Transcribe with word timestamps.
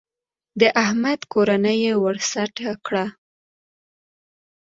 د 0.59 0.61
احمد 0.83 1.19
کورنۍ 1.33 1.77
يې 1.85 1.93
ور 2.03 2.17
سټ 2.29 2.53
کړه. 2.85 3.05